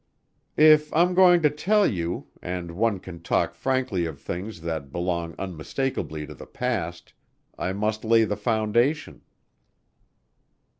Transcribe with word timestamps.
"If 0.57 0.91
I'm 0.95 1.13
going 1.13 1.43
to 1.43 1.51
tell 1.51 1.85
you 1.85 2.25
and 2.41 2.71
one 2.71 2.99
can 2.99 3.21
talk 3.21 3.53
frankly 3.53 4.07
of 4.07 4.19
things 4.19 4.61
that 4.61 4.91
belong 4.91 5.35
unmistakably 5.37 6.25
to 6.25 6.33
the 6.33 6.47
past 6.47 7.13
I 7.55 7.71
must 7.73 8.03
lay 8.03 8.23
the 8.23 8.35
foundation." 8.35 9.21